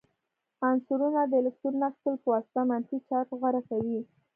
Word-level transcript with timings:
عنصرونه 0.67 1.21
د 1.27 1.33
الکترون 1.41 1.81
اخیستلو 1.87 2.21
په 2.23 2.27
واسطه 2.33 2.61
منفي 2.69 2.97
چارج 3.09 3.29
غوره 3.39 3.61
کوي. 3.69 3.99